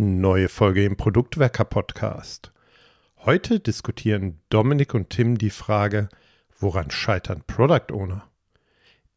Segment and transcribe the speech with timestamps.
[0.00, 2.52] Neue Folge im Produktwerker Podcast.
[3.16, 6.08] Heute diskutieren Dominik und Tim die Frage,
[6.60, 8.28] woran scheitern Product Owner?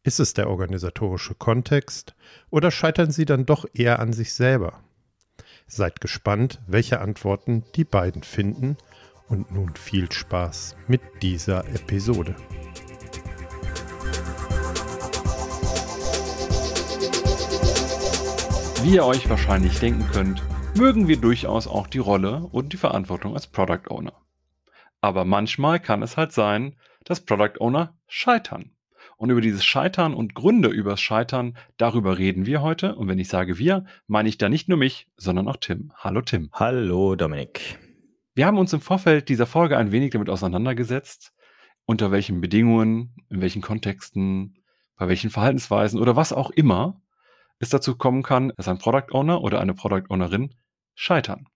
[0.02, 2.16] Ist es der organisatorische Kontext
[2.50, 4.80] oder scheitern sie dann doch eher an sich selber?
[5.68, 8.76] Seid gespannt, welche Antworten die beiden finden
[9.28, 12.34] und nun viel Spaß mit dieser Episode.
[18.82, 20.42] Wie ihr euch wahrscheinlich denken könnt,
[20.76, 24.14] mögen wir durchaus auch die Rolle und die Verantwortung als Product Owner.
[25.00, 28.70] Aber manchmal kann es halt sein, dass Product Owner scheitern.
[29.16, 32.96] Und über dieses Scheitern und Gründe übers Scheitern, darüber reden wir heute.
[32.96, 35.92] Und wenn ich sage wir, meine ich da nicht nur mich, sondern auch Tim.
[35.96, 36.48] Hallo Tim.
[36.52, 37.78] Hallo Dominik.
[38.34, 41.34] Wir haben uns im Vorfeld dieser Folge ein wenig damit auseinandergesetzt,
[41.84, 44.56] unter welchen Bedingungen, in welchen Kontexten,
[44.96, 47.00] bei welchen Verhaltensweisen oder was auch immer
[47.58, 50.54] es dazu kommen kann, dass ein Product Owner oder eine Product Ownerin
[50.94, 51.46] scheitern.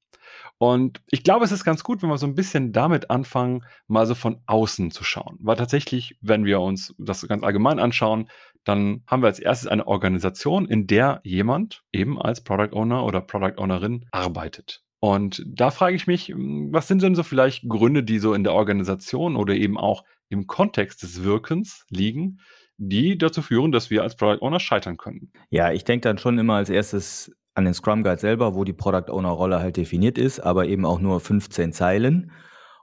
[0.58, 4.06] Und ich glaube, es ist ganz gut, wenn wir so ein bisschen damit anfangen, mal
[4.06, 5.36] so von außen zu schauen.
[5.40, 8.28] Weil tatsächlich, wenn wir uns das ganz allgemein anschauen,
[8.64, 13.20] dann haben wir als erstes eine Organisation, in der jemand eben als Product Owner oder
[13.20, 14.82] Product Ownerin arbeitet.
[14.98, 18.42] Und da frage ich mich, hm, was sind denn so vielleicht Gründe, die so in
[18.42, 22.40] der Organisation oder eben auch im Kontext des Wirkens liegen,
[22.78, 25.32] die dazu führen, dass wir als Product Owner scheitern können?
[25.50, 28.74] Ja, ich denke dann schon immer als erstes an den Scrum Guide selber, wo die
[28.74, 32.30] Product Owner Rolle halt definiert ist, aber eben auch nur 15 Zeilen.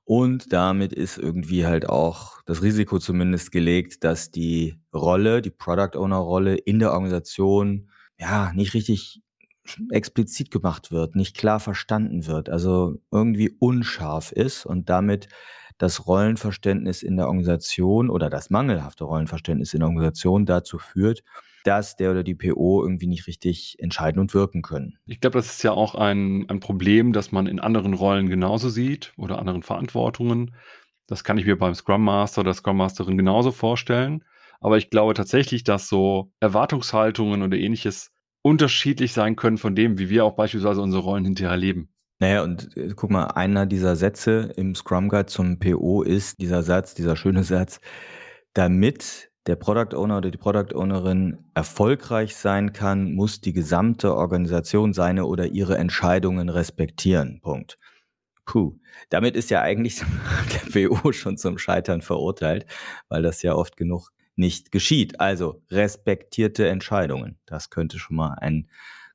[0.03, 5.95] Und damit ist irgendwie halt auch das Risiko zumindest gelegt, dass die Rolle, die Product
[5.95, 9.21] Owner Rolle in der Organisation, ja, nicht richtig
[9.91, 15.29] explizit gemacht wird, nicht klar verstanden wird, also irgendwie unscharf ist und damit
[15.77, 21.23] das Rollenverständnis in der Organisation oder das mangelhafte Rollenverständnis in der Organisation dazu führt,
[21.63, 24.97] dass der oder die PO irgendwie nicht richtig entscheiden und wirken können.
[25.05, 28.69] Ich glaube, das ist ja auch ein, ein Problem, das man in anderen Rollen genauso
[28.69, 30.55] sieht oder anderen Verantwortungen.
[31.07, 34.23] Das kann ich mir beim Scrum Master oder Scrum Masterin genauso vorstellen.
[34.59, 40.09] Aber ich glaube tatsächlich, dass so Erwartungshaltungen oder ähnliches unterschiedlich sein können von dem, wie
[40.09, 41.89] wir auch beispielsweise unsere Rollen hinterher leben.
[42.19, 46.63] Naja, und äh, guck mal, einer dieser Sätze im Scrum Guide zum PO ist dieser
[46.63, 47.81] Satz, dieser schöne Satz,
[48.53, 54.93] damit der Product Owner oder die Product Ownerin erfolgreich sein kann, muss die gesamte Organisation
[54.93, 57.41] seine oder ihre Entscheidungen respektieren.
[57.41, 57.77] Punkt.
[58.45, 58.77] Puh.
[59.09, 60.01] Damit ist ja eigentlich
[60.75, 62.65] der PO schon zum Scheitern verurteilt,
[63.09, 65.19] weil das ja oft genug nicht geschieht.
[65.19, 67.37] Also respektierte Entscheidungen.
[67.45, 68.69] Das könnte schon mal ein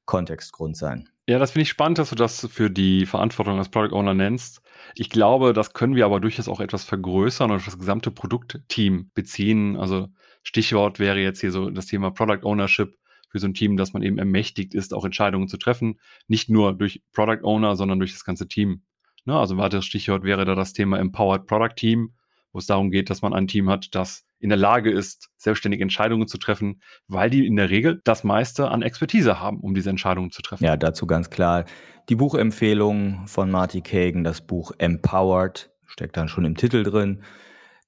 [0.04, 1.08] Kontextgrund sein.
[1.28, 4.62] Ja, das finde ich spannend, dass du das für die Verantwortung als Product Owner nennst.
[4.94, 9.76] Ich glaube, das können wir aber durchaus auch etwas vergrößern und das gesamte Produktteam beziehen.
[9.76, 10.08] Also
[10.42, 12.96] Stichwort wäre jetzt hier so das Thema Product Ownership
[13.30, 16.00] für so ein Team, dass man eben ermächtigt ist, auch Entscheidungen zu treffen.
[16.26, 18.82] Nicht nur durch Product Owner, sondern durch das ganze Team.
[19.24, 19.38] Ne?
[19.38, 22.14] Also ein weiteres Stichwort wäre da das Thema Empowered Product Team,
[22.52, 25.80] wo es darum geht, dass man ein Team hat, das in der Lage ist, selbstständig
[25.80, 29.90] Entscheidungen zu treffen, weil die in der Regel das meiste an Expertise haben, um diese
[29.90, 30.64] Entscheidungen zu treffen.
[30.64, 31.64] Ja, dazu ganz klar
[32.08, 37.22] die Buchempfehlung von Marty Kagan, das Buch Empowered, steckt dann schon im Titel drin.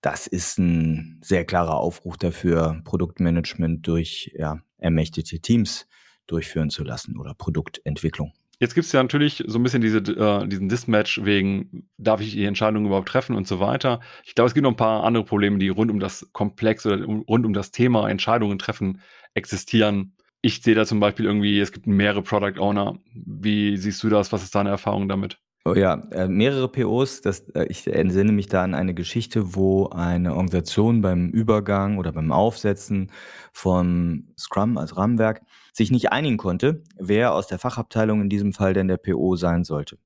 [0.03, 5.87] Das ist ein sehr klarer Aufruf dafür, Produktmanagement durch ja, ermächtigte Teams
[6.27, 8.33] durchführen zu lassen oder Produktentwicklung.
[8.59, 12.33] Jetzt gibt es ja natürlich so ein bisschen diese, äh, diesen Dismatch wegen, darf ich
[12.33, 14.01] die Entscheidung überhaupt treffen und so weiter.
[14.25, 17.03] Ich glaube, es gibt noch ein paar andere Probleme, die rund um das Komplex oder
[17.05, 19.01] rund um das Thema Entscheidungen treffen
[19.33, 20.15] existieren.
[20.43, 22.99] Ich sehe da zum Beispiel irgendwie, es gibt mehrere Product Owner.
[23.13, 24.33] Wie siehst du das?
[24.33, 25.39] Was ist deine Erfahrung damit?
[25.67, 27.21] Oh ja, äh, mehrere POs.
[27.21, 32.13] Das, äh, ich entsinne mich da an eine Geschichte, wo eine Organisation beim Übergang oder
[32.13, 33.13] beim Aufsetzen
[33.53, 35.43] von Scrum als Rahmenwerk
[35.75, 39.65] sich nicht einigen konnte, wer aus der Fachabteilung in diesem Fall denn der PO sein
[39.65, 39.99] sollte.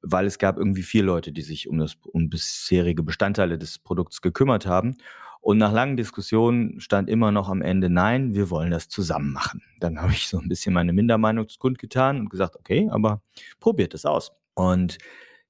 [0.00, 4.22] Weil es gab irgendwie vier Leute, die sich um das um bisherige Bestandteile des Produkts
[4.22, 4.96] gekümmert haben.
[5.40, 9.62] Und nach langen Diskussionen stand immer noch am Ende, nein, wir wollen das zusammen machen.
[9.80, 13.22] Dann habe ich so ein bisschen meine Mindermeinung kundgetan und gesagt, okay, aber
[13.60, 14.32] probiert es aus.
[14.54, 14.98] Und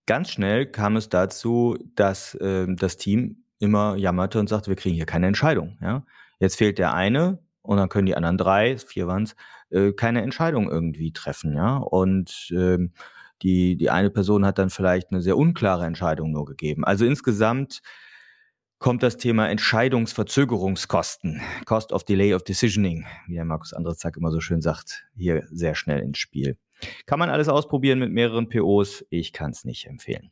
[0.06, 4.94] ganz schnell kam es dazu, dass äh, das Team immer jammerte und sagte, wir kriegen
[4.94, 5.78] hier keine Entscheidung.
[5.80, 6.04] Ja?
[6.38, 9.28] Jetzt fehlt der eine, und dann können die anderen drei, vier waren
[9.68, 11.76] äh, keine Entscheidung irgendwie treffen, ja.
[11.76, 12.92] Und ähm,
[13.42, 16.84] die, die eine Person hat dann vielleicht eine sehr unklare Entscheidung nur gegeben.
[16.84, 17.82] Also insgesamt
[18.78, 24.40] kommt das Thema Entscheidungsverzögerungskosten, Cost of Delay of Decisioning, wie der Markus Andrezack immer so
[24.40, 26.56] schön sagt, hier sehr schnell ins Spiel.
[27.06, 29.04] Kann man alles ausprobieren mit mehreren POs?
[29.10, 30.30] Ich kann es nicht empfehlen.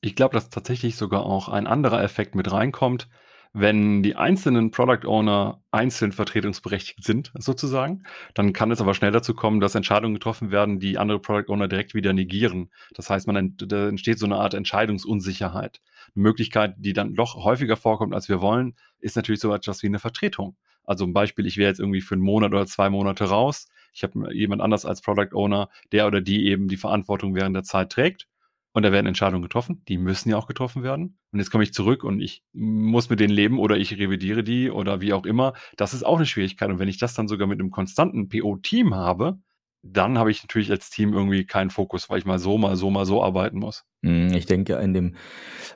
[0.00, 3.08] Ich glaube, dass tatsächlich sogar auch ein anderer Effekt mit reinkommt,
[3.52, 8.04] Wenn die einzelnen Product Owner einzeln vertretungsberechtigt sind, sozusagen,
[8.34, 11.66] dann kann es aber schnell dazu kommen, dass Entscheidungen getroffen werden, die andere Product Owner
[11.66, 12.70] direkt wieder negieren.
[12.94, 15.80] Das heißt, man da entsteht so eine Art Entscheidungsunsicherheit.
[16.14, 19.88] Eine Möglichkeit, die dann doch häufiger vorkommt, als wir wollen, ist natürlich so etwas wie
[19.88, 20.56] eine Vertretung.
[20.84, 23.66] Also ein Beispiel, ich wäre jetzt irgendwie für einen Monat oder zwei Monate raus.
[23.92, 27.64] Ich habe jemand anders als Product Owner, der oder die eben die Verantwortung während der
[27.64, 28.28] Zeit trägt
[28.72, 31.18] und da werden Entscheidungen getroffen, die müssen ja auch getroffen werden.
[31.32, 34.70] Und jetzt komme ich zurück und ich muss mit denen leben oder ich revidiere die
[34.70, 35.54] oder wie auch immer.
[35.76, 36.70] Das ist auch eine Schwierigkeit.
[36.70, 39.38] Und wenn ich das dann sogar mit einem konstanten PO-Team habe,
[39.82, 42.90] dann habe ich natürlich als Team irgendwie keinen Fokus, weil ich mal so, mal so,
[42.90, 43.84] mal so arbeiten muss.
[44.04, 45.16] Hm, ich denke, in dem,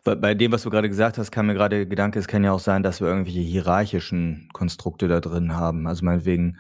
[0.05, 2.53] bei dem, was du gerade gesagt hast, kam mir gerade der Gedanke, es kann ja
[2.53, 5.87] auch sein, dass wir irgendwelche hierarchischen Konstrukte da drin haben.
[5.87, 6.59] Also meinetwegen,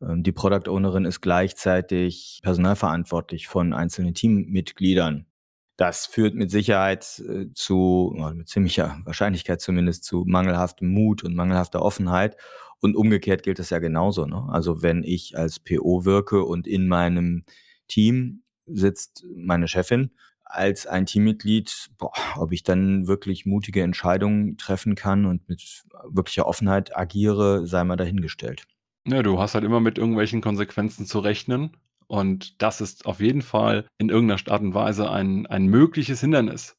[0.00, 5.26] ähm, die Product Ownerin ist gleichzeitig personalverantwortlich von einzelnen Teammitgliedern.
[5.76, 11.82] Das führt mit Sicherheit äh, zu, mit ziemlicher Wahrscheinlichkeit zumindest, zu mangelhaftem Mut und mangelhafter
[11.82, 12.36] Offenheit.
[12.80, 14.26] Und umgekehrt gilt das ja genauso.
[14.26, 14.46] Ne?
[14.50, 17.44] Also wenn ich als PO wirke und in meinem
[17.88, 20.10] Team sitzt meine Chefin
[20.44, 26.46] als ein Teammitglied, boah, ob ich dann wirklich mutige Entscheidungen treffen kann und mit wirklicher
[26.46, 28.66] Offenheit agiere, sei mal dahingestellt.
[29.06, 31.76] Ja, du hast halt immer mit irgendwelchen Konsequenzen zu rechnen.
[32.06, 36.76] Und das ist auf jeden Fall in irgendeiner Art und Weise ein, ein mögliches Hindernis.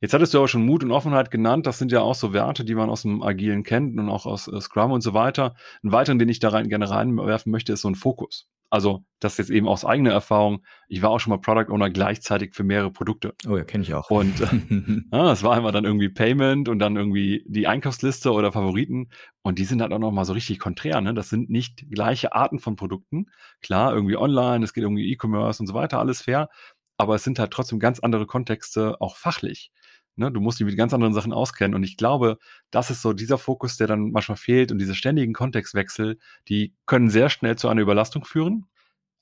[0.00, 1.66] Jetzt hattest du aber schon Mut und Offenheit genannt.
[1.66, 4.48] Das sind ja auch so Werte, die man aus dem Agilen kennt und auch aus
[4.48, 5.54] äh, Scrum und so weiter.
[5.82, 8.48] Ein weiteren, den ich da rein, gerne reinwerfen möchte, ist so ein Fokus.
[8.76, 10.62] Also, das jetzt eben aus eigener Erfahrung.
[10.86, 13.34] Ich war auch schon mal Product Owner gleichzeitig für mehrere Produkte.
[13.48, 14.10] Oh ja, kenne ich auch.
[14.10, 14.48] Und äh,
[15.12, 19.08] ja, es war einmal dann irgendwie Payment und dann irgendwie die Einkaufsliste oder Favoriten.
[19.40, 21.00] Und die sind halt auch nochmal so richtig konträr.
[21.00, 21.14] Ne?
[21.14, 23.30] Das sind nicht gleiche Arten von Produkten.
[23.62, 26.50] Klar, irgendwie online, es geht irgendwie E-Commerce und so weiter, alles fair.
[26.98, 29.72] Aber es sind halt trotzdem ganz andere Kontexte, auch fachlich.
[30.18, 31.74] Ne, du musst dich mit ganz anderen Sachen auskennen.
[31.74, 32.38] Und ich glaube,
[32.70, 36.18] das ist so dieser Fokus, der dann manchmal fehlt und diese ständigen Kontextwechsel,
[36.48, 38.64] die können sehr schnell zu einer Überlastung führen.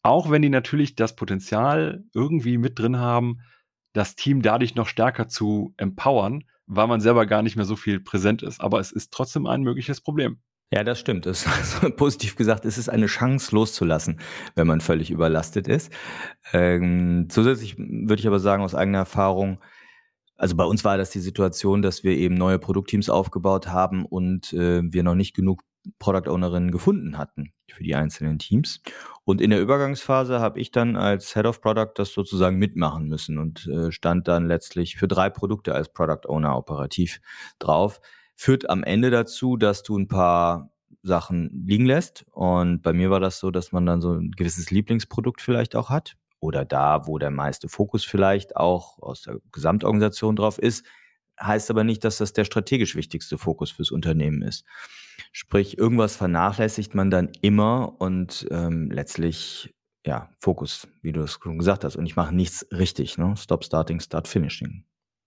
[0.02, 3.40] Auch wenn die natürlich das Potenzial irgendwie mit drin haben,
[3.92, 8.00] das Team dadurch noch stärker zu empowern, weil man selber gar nicht mehr so viel
[8.00, 8.60] präsent ist.
[8.60, 10.38] Aber es ist trotzdem ein mögliches Problem.
[10.70, 11.26] Ja, das stimmt.
[11.26, 11.46] Ist
[11.82, 14.20] also positiv gesagt, es ist eine Chance loszulassen,
[14.54, 15.92] wenn man völlig überlastet ist.
[16.52, 19.58] Ähm, zusätzlich würde ich aber sagen, aus eigener Erfahrung,
[20.36, 24.52] also bei uns war das die Situation, dass wir eben neue Produktteams aufgebaut haben und
[24.52, 25.62] äh, wir noch nicht genug
[25.98, 28.80] Product Ownerinnen gefunden hatten für die einzelnen Teams.
[29.24, 33.38] Und in der Übergangsphase habe ich dann als Head of Product das sozusagen mitmachen müssen
[33.38, 37.20] und äh, stand dann letztlich für drei Produkte als Product Owner operativ
[37.58, 38.00] drauf.
[38.34, 40.70] Führt am Ende dazu, dass du ein paar
[41.02, 42.24] Sachen liegen lässt.
[42.32, 45.90] Und bei mir war das so, dass man dann so ein gewisses Lieblingsprodukt vielleicht auch
[45.90, 50.84] hat oder da, wo der meiste Fokus vielleicht auch aus der Gesamtorganisation drauf ist,
[51.40, 54.64] heißt aber nicht, dass das der strategisch wichtigste Fokus fürs Unternehmen ist.
[55.32, 59.74] Sprich, irgendwas vernachlässigt man dann immer und ähm, letztlich,
[60.06, 61.96] ja, Fokus, wie du es schon gesagt hast.
[61.96, 63.34] Und ich mache nichts richtig, ne?
[63.36, 64.84] Stop starting, start finishing.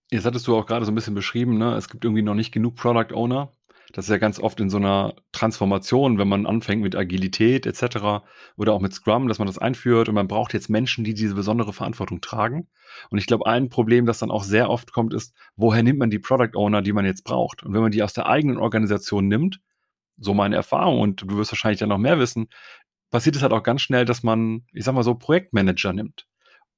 [0.09, 1.75] Jetzt hattest du auch gerade so ein bisschen beschrieben, ne?
[1.75, 3.51] es gibt irgendwie noch nicht genug Product Owner.
[3.93, 8.25] Das ist ja ganz oft in so einer Transformation, wenn man anfängt mit Agilität etc.
[8.57, 11.35] oder auch mit Scrum, dass man das einführt und man braucht jetzt Menschen, die diese
[11.35, 12.67] besondere Verantwortung tragen.
[13.09, 16.09] Und ich glaube, ein Problem, das dann auch sehr oft kommt, ist, woher nimmt man
[16.09, 17.63] die Product Owner, die man jetzt braucht?
[17.63, 19.61] Und wenn man die aus der eigenen Organisation nimmt,
[20.17, 22.49] so meine Erfahrung, und du wirst wahrscheinlich ja noch mehr wissen,
[23.09, 26.27] passiert es halt auch ganz schnell, dass man, ich sag mal so, Projektmanager nimmt.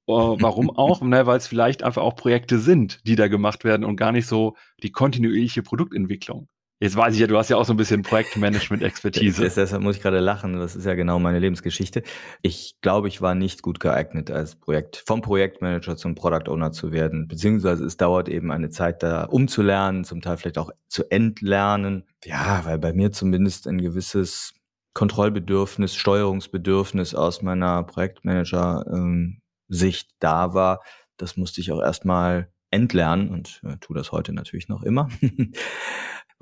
[0.06, 1.02] Uh, warum auch?
[1.02, 4.26] Ne, Weil es vielleicht einfach auch Projekte sind, die da gemacht werden und gar nicht
[4.26, 6.48] so die kontinuierliche Produktentwicklung.
[6.82, 9.42] Jetzt weiß ich ja, du hast ja auch so ein bisschen Projektmanagement-Expertise.
[9.42, 10.58] Deshalb muss ich gerade lachen.
[10.58, 12.02] Das ist ja genau meine Lebensgeschichte.
[12.40, 16.90] Ich glaube, ich war nicht gut geeignet als Projekt, vom Projektmanager zum Product Owner zu
[16.90, 17.28] werden.
[17.28, 22.06] Beziehungsweise es dauert eben eine Zeit da umzulernen, zum Teil vielleicht auch zu entlernen.
[22.24, 24.54] Ja, weil bei mir zumindest ein gewisses
[24.94, 30.80] Kontrollbedürfnis, Steuerungsbedürfnis aus meiner Projektmanager-Sicht da war.
[31.18, 35.10] Das musste ich auch erstmal entlernen und äh, tue das heute natürlich noch immer.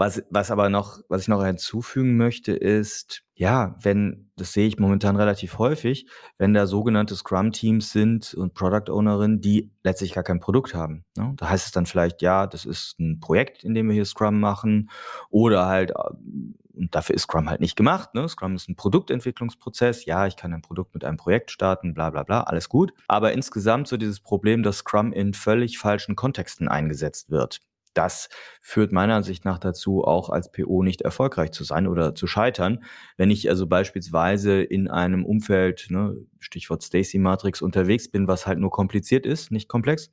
[0.00, 4.78] Was, was aber noch, was ich noch hinzufügen möchte, ist, ja, wenn, das sehe ich
[4.78, 6.06] momentan relativ häufig,
[6.38, 11.04] wenn da sogenannte Scrum-Teams sind und Product Ownerinnen, die letztlich gar kein Produkt haben.
[11.16, 11.34] Ne?
[11.36, 14.38] Da heißt es dann vielleicht, ja, das ist ein Projekt, in dem wir hier Scrum
[14.38, 14.88] machen,
[15.30, 18.14] oder halt, und dafür ist Scrum halt nicht gemacht.
[18.14, 18.28] Ne?
[18.28, 20.04] Scrum ist ein Produktentwicklungsprozess.
[20.04, 22.92] Ja, ich kann ein Produkt mit einem Projekt starten, bla bla bla, alles gut.
[23.08, 27.62] Aber insgesamt so dieses Problem, dass Scrum in völlig falschen Kontexten eingesetzt wird
[27.98, 28.28] das
[28.60, 32.84] führt meiner Ansicht nach dazu, auch als PO nicht erfolgreich zu sein oder zu scheitern.
[33.16, 38.60] Wenn ich also beispielsweise in einem Umfeld, ne, Stichwort Stacy Matrix, unterwegs bin, was halt
[38.60, 40.12] nur kompliziert ist, nicht komplex,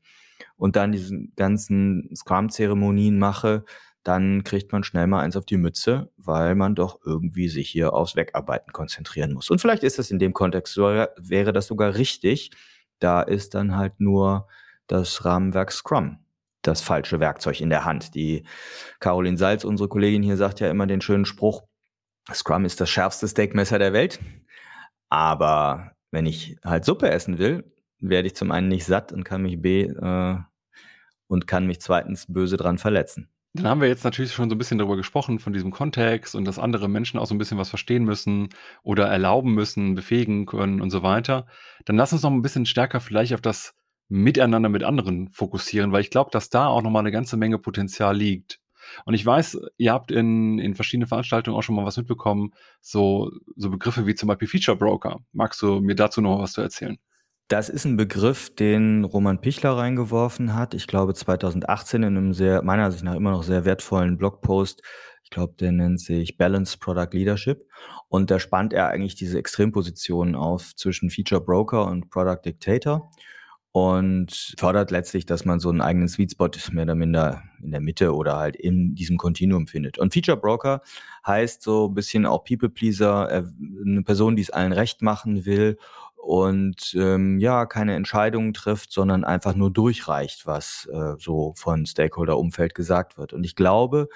[0.58, 3.63] und dann diesen ganzen Scrum-Zeremonien mache,
[4.01, 7.94] dann kriegt man schnell mal eins auf die Mütze, weil man doch irgendwie sich hier
[7.94, 9.51] aufs Wegarbeiten konzentrieren muss.
[9.51, 12.50] Und vielleicht ist das in dem Kontext wäre das sogar richtig.
[12.98, 14.48] Da ist dann halt nur
[14.88, 16.25] das Rahmenwerk Scrum
[16.67, 18.15] das falsche Werkzeug in der Hand.
[18.15, 18.45] Die
[19.00, 21.63] Caroline Salz, unsere Kollegin hier, sagt ja immer den schönen Spruch,
[22.34, 24.19] Scrum ist das schärfste Steakmesser der Welt.
[25.10, 29.41] Aber wenn ich halt Suppe essen will, werde ich zum einen nicht satt und kann
[29.41, 30.38] mich B äh,
[31.27, 33.29] und kann mich zweitens böse dran verletzen.
[33.53, 36.43] Dann haben wir jetzt natürlich schon so ein bisschen darüber gesprochen, von diesem Kontext und
[36.43, 38.50] dass andere Menschen auch so ein bisschen was verstehen müssen
[38.84, 41.48] oder erlauben müssen, befähigen können und so weiter.
[41.86, 43.74] Dann lass uns noch ein bisschen stärker vielleicht auf das
[44.07, 48.15] Miteinander mit anderen fokussieren, weil ich glaube, dass da auch nochmal eine ganze Menge Potenzial
[48.15, 48.59] liegt.
[49.05, 53.31] Und ich weiß, ihr habt in, in verschiedenen Veranstaltungen auch schon mal was mitbekommen, so,
[53.55, 55.19] so Begriffe wie zum Beispiel Feature Broker.
[55.31, 56.97] Magst du mir dazu noch was zu erzählen?
[57.47, 60.74] Das ist ein Begriff, den Roman Pichler reingeworfen hat.
[60.74, 64.81] Ich glaube 2018 in einem sehr, meiner Ansicht nach immer noch sehr wertvollen Blogpost.
[65.24, 67.67] Ich glaube, der nennt sich Balance Product Leadership.
[68.07, 73.12] Und da spannt er eigentlich diese Extrempositionen auf zwischen Feature Broker und Product Dictator
[73.75, 77.82] und fördert letztlich, dass man so einen eigenen Sweet Spot mehr oder minder in der
[77.82, 79.98] Mitte oder halt in diesem Kontinuum findet.
[79.98, 80.79] Und Feature Broker
[81.27, 83.44] heißt so ein bisschen auch People Pleaser, äh,
[83.86, 85.77] eine Person, die es allen recht machen will
[86.15, 92.75] und ähm, ja, keine Entscheidungen trifft, sondern einfach nur durchreicht, was äh, so von Stakeholder-Umfeld
[92.75, 93.34] gesagt wird.
[93.34, 94.08] Und ich glaube,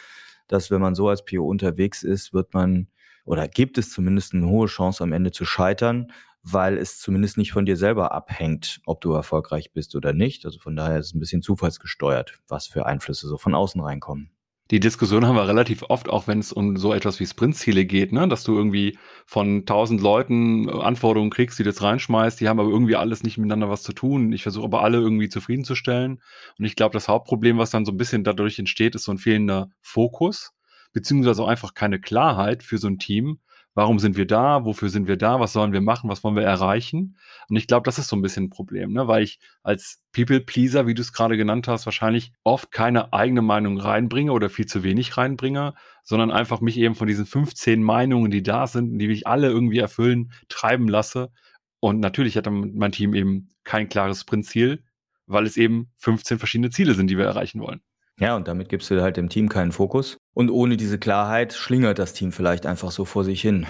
[0.47, 2.87] dass wenn man so als PO unterwegs ist, wird man
[3.25, 7.51] oder gibt es zumindest eine hohe Chance am Ende zu scheitern, weil es zumindest nicht
[7.51, 10.45] von dir selber abhängt, ob du erfolgreich bist oder nicht.
[10.45, 14.31] Also von daher ist es ein bisschen zufallsgesteuert, was für Einflüsse so von außen reinkommen
[14.71, 18.11] die Diskussion haben wir relativ oft, auch wenn es um so etwas wie Sprintziele geht,
[18.11, 18.27] ne?
[18.27, 22.59] dass du irgendwie von tausend Leuten äh, Anforderungen kriegst, die du jetzt reinschmeißt, die haben
[22.59, 24.31] aber irgendwie alles nicht miteinander was zu tun.
[24.31, 26.21] Ich versuche aber alle irgendwie zufriedenzustellen.
[26.57, 29.17] Und ich glaube, das Hauptproblem, was dann so ein bisschen dadurch entsteht, ist so ein
[29.17, 30.51] fehlender Fokus,
[30.93, 33.39] beziehungsweise auch einfach keine Klarheit für so ein Team,
[33.79, 36.43] warum sind wir da, wofür sind wir da, was sollen wir machen, was wollen wir
[36.43, 37.15] erreichen.
[37.47, 39.07] Und ich glaube, das ist so ein bisschen ein Problem, ne?
[39.07, 43.79] weil ich als People-Pleaser, wie du es gerade genannt hast, wahrscheinlich oft keine eigene Meinung
[43.79, 48.43] reinbringe oder viel zu wenig reinbringe, sondern einfach mich eben von diesen 15 Meinungen, die
[48.43, 51.31] da sind, die mich alle irgendwie erfüllen, treiben lasse.
[51.79, 54.83] Und natürlich hat dann mein Team eben kein klares Sprintziel,
[55.25, 57.79] weil es eben 15 verschiedene Ziele sind, die wir erreichen wollen.
[58.19, 60.17] Ja, und damit gibst du halt dem Team keinen Fokus.
[60.39, 63.65] Und ohne diese Klarheit schlingert das Team vielleicht einfach so vor sich hin.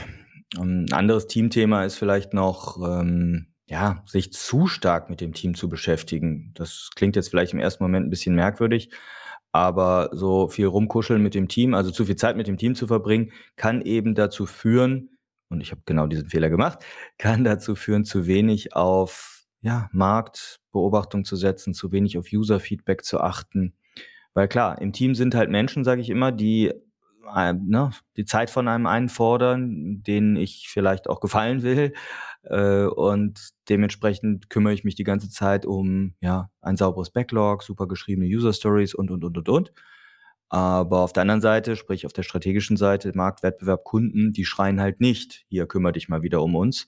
[0.56, 5.68] Ein anderes Teamthema ist vielleicht noch, ähm, ja, sich zu stark mit dem Team zu
[5.68, 6.52] beschäftigen.
[6.54, 8.92] Das klingt jetzt vielleicht im ersten Moment ein bisschen merkwürdig,
[9.52, 12.86] aber so viel rumkuscheln mit dem Team, also zu viel Zeit mit dem Team zu
[12.86, 15.18] verbringen, kann eben dazu führen,
[15.50, 16.86] und ich habe genau diesen Fehler gemacht,
[17.18, 23.22] kann dazu führen, zu wenig auf ja, Marktbeobachtung zu setzen, zu wenig auf User-Feedback zu
[23.22, 23.74] achten
[24.34, 26.72] weil klar, im Team sind halt Menschen, sage ich immer, die
[27.36, 31.94] äh, ne, die Zeit von einem einfordern, denen ich vielleicht auch gefallen will.
[32.44, 37.88] Äh, und dementsprechend kümmere ich mich die ganze Zeit um ja, ein sauberes Backlog, super
[37.88, 39.74] geschriebene User Stories und, und, und, und, und.
[40.50, 44.82] Aber auf der anderen Seite, sprich auf der strategischen Seite, Markt, Wettbewerb, Kunden, die schreien
[44.82, 46.88] halt nicht, hier kümmere dich mal wieder um uns.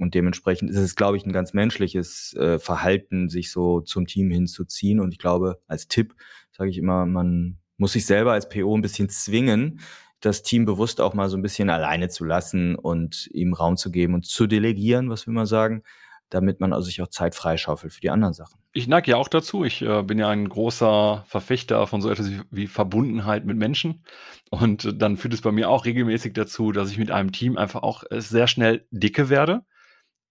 [0.00, 4.30] Und dementsprechend ist es, glaube ich, ein ganz menschliches äh, Verhalten, sich so zum Team
[4.30, 4.98] hinzuziehen.
[4.98, 6.14] Und ich glaube, als Tipp
[6.52, 9.80] sage ich immer, man muss sich selber als PO ein bisschen zwingen,
[10.20, 13.90] das Team bewusst auch mal so ein bisschen alleine zu lassen und ihm Raum zu
[13.90, 15.82] geben und zu delegieren, was wir mal sagen,
[16.30, 18.58] damit man also sich auch Zeit freischaufelt für die anderen Sachen.
[18.72, 19.64] Ich neige ja auch dazu.
[19.64, 24.04] Ich äh, bin ja ein großer Verfechter von so etwas wie, Verbundenheit mit Menschen.
[24.48, 27.58] Und äh, dann führt es bei mir auch regelmäßig dazu, dass ich mit einem Team
[27.58, 29.62] einfach auch äh, sehr schnell dicke werde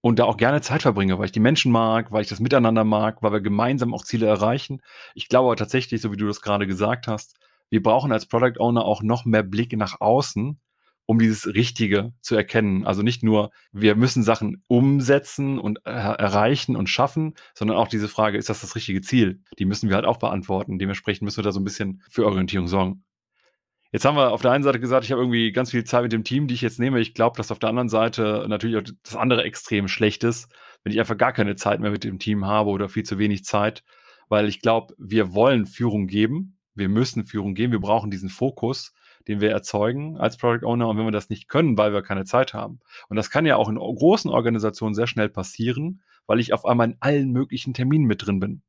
[0.01, 2.83] und da auch gerne Zeit verbringe, weil ich die Menschen mag, weil ich das Miteinander
[2.83, 4.81] mag, weil wir gemeinsam auch Ziele erreichen.
[5.13, 7.35] Ich glaube tatsächlich, so wie du das gerade gesagt hast,
[7.69, 10.59] wir brauchen als Product Owner auch noch mehr Blick nach außen,
[11.05, 12.85] um dieses Richtige zu erkennen.
[12.85, 18.07] Also nicht nur, wir müssen Sachen umsetzen und er erreichen und schaffen, sondern auch diese
[18.07, 19.41] Frage, ist das das richtige Ziel?
[19.57, 20.79] Die müssen wir halt auch beantworten.
[20.79, 23.03] Dementsprechend müssen wir da so ein bisschen für Orientierung sorgen.
[23.91, 26.11] Jetzt haben wir auf der einen Seite gesagt, ich habe irgendwie ganz viel Zeit mit
[26.11, 26.99] dem Team, die ich jetzt nehme.
[26.99, 30.47] Ich glaube, dass auf der anderen Seite natürlich auch das andere extrem schlecht ist,
[30.83, 33.45] wenn ich einfach gar keine Zeit mehr mit dem Team habe oder viel zu wenig
[33.45, 33.83] Zeit,
[34.27, 38.93] weil ich glaube, wir wollen Führung geben, wir müssen Führung geben, wir brauchen diesen Fokus,
[39.27, 42.25] den wir erzeugen als Product Owner und wenn wir das nicht können, weil wir keine
[42.25, 42.79] Zeit haben.
[43.09, 46.91] Und das kann ja auch in großen Organisationen sehr schnell passieren, weil ich auf einmal
[46.91, 48.61] in allen möglichen Terminen mit drin bin.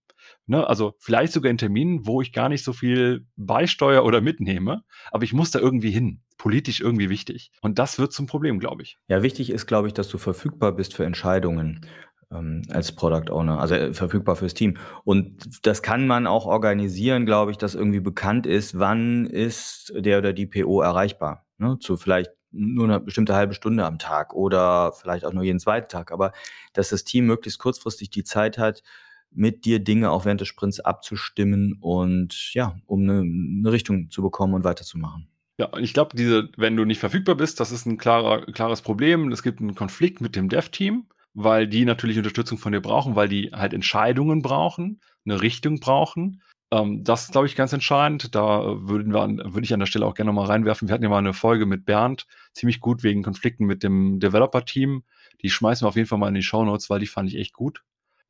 [0.46, 0.66] Ne?
[0.66, 5.24] Also vielleicht sogar in Terminen, wo ich gar nicht so viel beisteuere oder mitnehme, aber
[5.24, 6.22] ich muss da irgendwie hin.
[6.38, 7.52] Politisch irgendwie wichtig.
[7.60, 8.96] Und das wird zum Problem, glaube ich.
[9.08, 11.86] Ja, wichtig ist, glaube ich, dass du verfügbar bist für Entscheidungen.
[12.32, 14.76] ähm, als Product Owner, also äh, verfügbar fürs Team.
[15.04, 20.18] Und das kann man auch organisieren, glaube ich, dass irgendwie bekannt ist, wann ist der
[20.18, 21.44] oder die PO erreichbar.
[21.58, 21.78] Ne?
[21.80, 25.88] Zu vielleicht nur eine bestimmte halbe Stunde am Tag oder vielleicht auch nur jeden zweiten
[25.88, 26.12] Tag.
[26.12, 26.32] Aber
[26.72, 28.82] dass das Team möglichst kurzfristig die Zeit hat,
[29.30, 34.22] mit dir Dinge auch während des Sprints abzustimmen und ja, um eine, eine Richtung zu
[34.22, 35.28] bekommen und weiterzumachen.
[35.58, 39.30] Ja, ich glaube, diese, wenn du nicht verfügbar bist, das ist ein klarer, klares Problem.
[39.30, 43.28] Es gibt einen Konflikt mit dem Dev-Team, weil die natürlich Unterstützung von dir brauchen, weil
[43.28, 46.42] die halt Entscheidungen brauchen, eine Richtung brauchen.
[46.70, 48.34] Ähm, das ist, glaube ich, ganz entscheidend.
[48.34, 50.88] Da würden wir, würde ich an der Stelle auch gerne mal reinwerfen.
[50.88, 55.02] Wir hatten ja mal eine Folge mit Bernd, ziemlich gut wegen Konflikten mit dem Developer-Team.
[55.42, 57.36] Die schmeißen wir auf jeden Fall mal in die Show Notes, weil die fand ich
[57.36, 57.82] echt gut.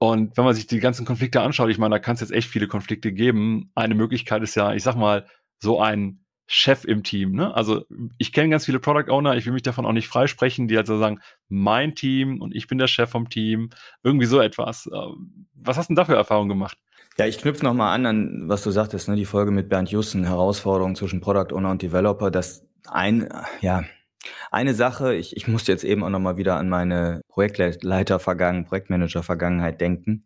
[0.03, 2.49] Und wenn man sich die ganzen Konflikte anschaut, ich meine, da kann es jetzt echt
[2.49, 3.71] viele Konflikte geben.
[3.75, 5.27] Eine Möglichkeit ist ja, ich sag mal,
[5.59, 7.33] so ein Chef im Team.
[7.33, 7.55] Ne?
[7.55, 7.85] Also
[8.17, 10.87] ich kenne ganz viele Product Owner, ich will mich davon auch nicht freisprechen, die halt
[10.87, 13.69] so sagen, mein Team und ich bin der Chef vom Team.
[14.03, 14.89] Irgendwie so etwas.
[14.91, 16.79] Ähm, was hast du denn da für Erfahrungen gemacht?
[17.19, 19.17] Ja, ich knüpfe nochmal an, an was du sagtest, ne?
[19.17, 23.29] die Folge mit Bernd Jussen, Herausforderung zwischen Product Owner und Developer, dass ein,
[23.61, 23.85] ja,
[24.51, 30.25] eine Sache, ich, ich musste jetzt eben auch nochmal wieder an meine Projektleiter-Vergangenheit, Projektmanager-Vergangenheit denken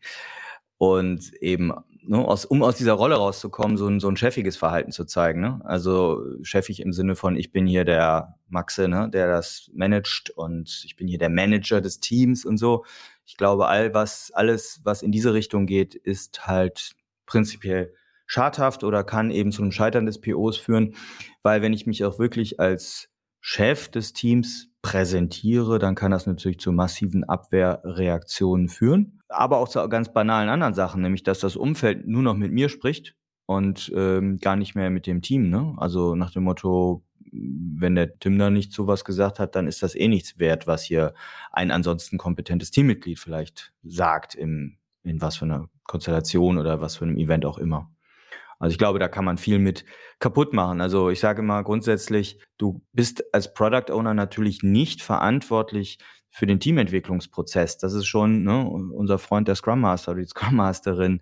[0.78, 1.72] und eben,
[2.02, 5.40] ne, aus, um aus dieser Rolle rauszukommen, so ein, so ein chefiges Verhalten zu zeigen.
[5.40, 5.60] Ne?
[5.64, 10.82] Also chefig im Sinne von, ich bin hier der Maxe, ne, der das managt und
[10.84, 12.84] ich bin hier der Manager des Teams und so.
[13.26, 16.92] Ich glaube, all was, alles, was in diese Richtung geht, ist halt
[17.26, 17.94] prinzipiell
[18.26, 20.94] schadhaft oder kann eben zu einem Scheitern des POs führen,
[21.42, 23.10] weil wenn ich mich auch wirklich als
[23.46, 29.86] Chef des Teams präsentiere, dann kann das natürlich zu massiven Abwehrreaktionen führen, aber auch zu
[29.90, 34.38] ganz banalen anderen Sachen, nämlich dass das Umfeld nur noch mit mir spricht und ähm,
[34.38, 35.50] gar nicht mehr mit dem Team.
[35.50, 35.74] Ne?
[35.76, 39.82] Also nach dem Motto, wenn der Tim da nicht so was gesagt hat, dann ist
[39.82, 41.12] das eh nichts wert, was hier
[41.52, 47.04] ein ansonsten kompetentes Teammitglied vielleicht sagt, im, in was für einer Konstellation oder was für
[47.04, 47.90] einem Event auch immer.
[48.64, 49.84] Also ich glaube, da kann man viel mit
[50.20, 50.80] kaputt machen.
[50.80, 55.98] Also ich sage mal grundsätzlich, du bist als Product Owner natürlich nicht verantwortlich
[56.30, 57.76] für den Teamentwicklungsprozess.
[57.76, 61.20] Das ist schon ne, unser Freund der Scrum Master oder die Scrum Masterin.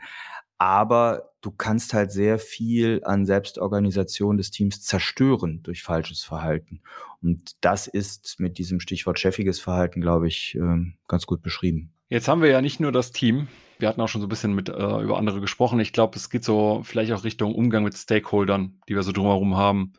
[0.56, 6.80] Aber du kannst halt sehr viel an Selbstorganisation des Teams zerstören durch falsches Verhalten.
[7.23, 11.93] Und das ist mit diesem Stichwort chefiges Verhalten, glaube ich, ähm, ganz gut beschrieben.
[12.08, 13.49] Jetzt haben wir ja nicht nur das Team,
[13.82, 15.80] wir hatten auch schon so ein bisschen mit äh, über andere gesprochen.
[15.80, 19.56] Ich glaube, es geht so vielleicht auch Richtung Umgang mit Stakeholdern, die wir so drumherum
[19.56, 19.92] haben.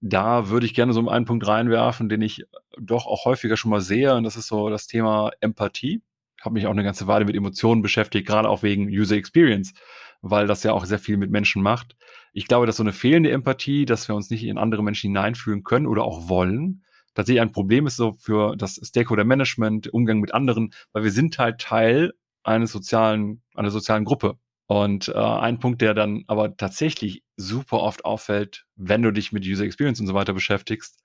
[0.00, 2.44] Da würde ich gerne so einen Punkt reinwerfen, den ich
[2.80, 6.00] doch auch häufiger schon mal sehe, und das ist so das Thema Empathie.
[6.38, 9.74] Ich habe mich auch eine ganze Weile mit Emotionen beschäftigt, gerade auch wegen User Experience,
[10.22, 11.96] weil das ja auch sehr viel mit Menschen macht.
[12.32, 15.64] Ich glaube, dass so eine fehlende Empathie, dass wir uns nicht in andere Menschen hineinfühlen
[15.64, 20.32] können oder auch wollen, tatsächlich ein Problem ist so für das Stakeholder Management, Umgang mit
[20.32, 24.38] anderen, weil wir sind halt Teil eines sozialen, einer sozialen Gruppe.
[24.66, 29.46] Und äh, ein Punkt, der dann aber tatsächlich super oft auffällt, wenn du dich mit
[29.46, 31.02] User Experience und so weiter beschäftigst,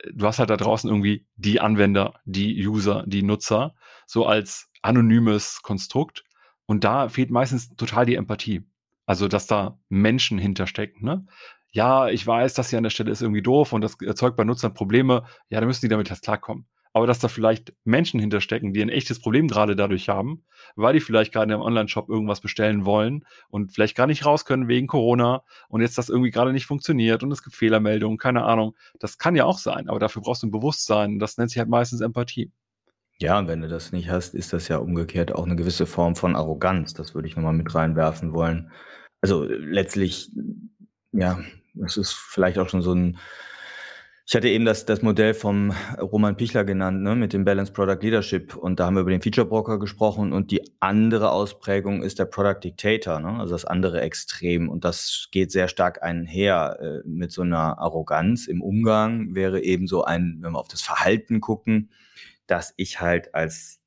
[0.00, 3.74] äh, du hast halt da draußen irgendwie die Anwender, die User, die Nutzer,
[4.06, 6.24] so als anonymes Konstrukt.
[6.66, 8.64] Und da fehlt meistens total die Empathie.
[9.06, 11.04] Also, dass da Menschen hinterstecken.
[11.04, 11.26] Ne?
[11.70, 14.44] Ja, ich weiß, das hier an der Stelle ist irgendwie doof und das erzeugt bei
[14.44, 15.24] Nutzern Probleme.
[15.50, 18.88] Ja, da müssen die damit erst klarkommen aber dass da vielleicht Menschen hinterstecken, die ein
[18.88, 20.44] echtes Problem gerade dadurch haben,
[20.76, 24.68] weil die vielleicht gerade im Online-Shop irgendwas bestellen wollen und vielleicht gar nicht raus können
[24.68, 28.76] wegen Corona und jetzt das irgendwie gerade nicht funktioniert und es gibt Fehlermeldungen, keine Ahnung.
[29.00, 31.18] Das kann ja auch sein, aber dafür brauchst du ein Bewusstsein.
[31.18, 32.52] Das nennt sich halt meistens Empathie.
[33.18, 36.14] Ja, und wenn du das nicht hast, ist das ja umgekehrt auch eine gewisse Form
[36.14, 36.94] von Arroganz.
[36.94, 38.70] Das würde ich nochmal mit reinwerfen wollen.
[39.20, 40.30] Also letztlich,
[41.10, 41.40] ja,
[41.74, 43.18] das ist vielleicht auch schon so ein
[44.26, 47.98] ich hatte eben das, das Modell vom Roman Pichler genannt, ne, mit dem Balanced Product
[48.00, 48.56] Leadership.
[48.56, 50.32] Und da haben wir über den Feature Broker gesprochen.
[50.32, 54.70] Und die andere Ausprägung ist der Product Dictator, ne, also das andere Extrem.
[54.70, 59.34] Und das geht sehr stark einher äh, mit so einer Arroganz im Umgang.
[59.34, 61.90] Wäre eben so ein, wenn wir auf das Verhalten gucken,
[62.46, 63.83] dass ich halt als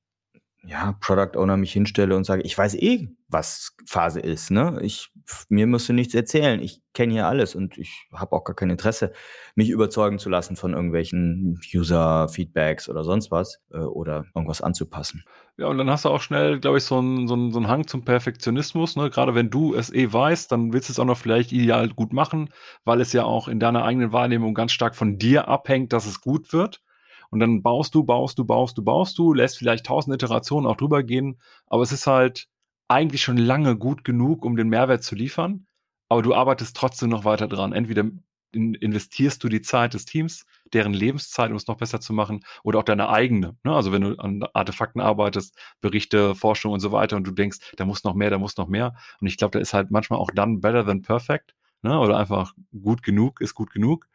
[0.63, 4.51] ja, Product Owner mich hinstelle und sage, ich weiß eh, was Phase ist.
[4.51, 4.79] Ne?
[4.81, 5.11] Ich,
[5.49, 6.61] mir musst du nichts erzählen.
[6.61, 9.13] Ich kenne hier alles und ich habe auch gar kein Interesse,
[9.55, 15.23] mich überzeugen zu lassen von irgendwelchen User-Feedbacks oder sonst was äh, oder irgendwas anzupassen.
[15.57, 17.87] Ja, und dann hast du auch schnell, glaube ich, so einen so so einen Hang
[17.87, 18.95] zum Perfektionismus.
[18.95, 19.09] Ne?
[19.09, 22.13] Gerade wenn du es eh weißt, dann willst du es auch noch vielleicht ideal gut
[22.13, 22.49] machen,
[22.83, 26.21] weil es ja auch in deiner eigenen Wahrnehmung ganz stark von dir abhängt, dass es
[26.21, 26.81] gut wird.
[27.29, 30.77] Und dann baust du, baust du, baust du, baust du, lässt vielleicht tausend Iterationen auch
[30.77, 32.47] drüber gehen, aber es ist halt
[32.87, 35.67] eigentlich schon lange gut genug, um den Mehrwert zu liefern.
[36.09, 37.73] Aber du arbeitest trotzdem noch weiter dran.
[37.73, 38.05] Entweder
[38.51, 42.45] in, investierst du die Zeit des Teams, deren Lebenszeit, um es noch besser zu machen,
[42.63, 43.57] oder auch deine eigene.
[43.63, 43.75] Ne?
[43.75, 47.85] Also wenn du an Artefakten arbeitest, Berichte, Forschung und so weiter und du denkst, da
[47.85, 48.95] muss noch mehr, da muss noch mehr.
[49.19, 51.55] Und ich glaube, da ist halt manchmal auch dann better than perfect.
[51.81, 51.99] Ne?
[51.99, 54.07] Oder einfach gut genug ist gut genug.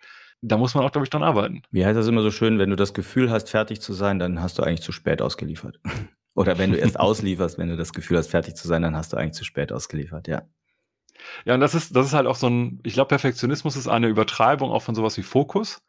[0.43, 1.63] Da muss man auch, glaube ich, dran arbeiten.
[1.71, 4.43] Wie heißt das immer so schön, wenn du das Gefühl hast, fertig zu sein, dann
[4.43, 5.81] hast du eigentlich zu spät ausgeliefert.
[6.35, 9.13] Oder wenn du erst auslieferst, wenn du das Gefühl hast, fertig zu sein, dann hast
[9.13, 10.43] du eigentlich zu spät ausgeliefert, ja.
[11.45, 14.09] Ja, und das ist, das ist halt auch so ein, ich glaube, Perfektionismus ist eine
[14.09, 15.83] Übertreibung auch von sowas wie Fokus.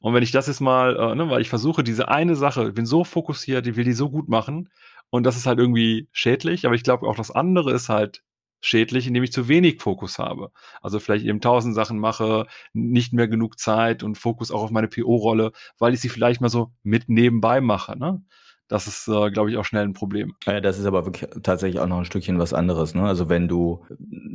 [0.00, 2.74] Und wenn ich das jetzt mal, äh, ne, weil ich versuche, diese eine Sache, ich
[2.74, 4.70] bin so fokussiert, ich will die so gut machen
[5.10, 8.22] und das ist halt irgendwie schädlich, aber ich glaube auch das andere ist halt
[8.60, 10.50] schädlich, indem ich zu wenig Fokus habe.
[10.82, 14.88] Also vielleicht eben tausend Sachen mache, nicht mehr genug Zeit und Fokus auch auf meine
[14.88, 17.98] PO-Rolle, weil ich sie vielleicht mal so mit nebenbei mache.
[17.98, 18.22] Ne?
[18.68, 20.34] das ist, äh, glaube ich, auch schnell ein Problem.
[20.46, 22.94] Ja, das ist aber wirklich tatsächlich auch noch ein Stückchen was anderes.
[22.94, 23.02] Ne?
[23.02, 23.84] Also wenn du